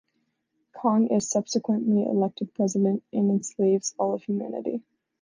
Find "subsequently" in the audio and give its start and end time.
1.29-2.01